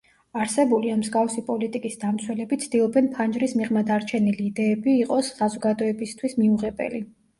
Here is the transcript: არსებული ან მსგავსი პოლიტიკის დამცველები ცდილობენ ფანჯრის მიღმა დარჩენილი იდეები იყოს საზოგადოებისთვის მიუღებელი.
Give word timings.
არსებული 0.43 0.91
ან 0.93 1.01
მსგავსი 1.01 1.43
პოლიტიკის 1.49 1.97
დამცველები 2.03 2.59
ცდილობენ 2.65 3.11
ფანჯრის 3.17 3.55
მიღმა 3.59 3.83
დარჩენილი 3.91 4.49
იდეები 4.53 4.97
იყოს 5.05 5.31
საზოგადოებისთვის 5.43 6.39
მიუღებელი. 6.43 7.05